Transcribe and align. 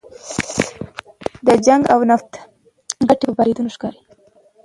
د 1.45 1.47
جنګ 1.65 1.83
او 1.93 1.99
نفرت 2.09 2.31
کډې 3.07 3.25
په 3.29 3.33
بارېدو 3.37 3.71
ښکاري 3.75 3.99